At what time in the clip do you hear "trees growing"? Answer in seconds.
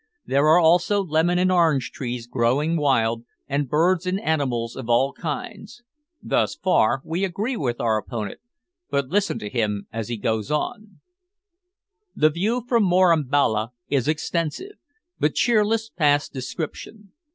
1.91-2.75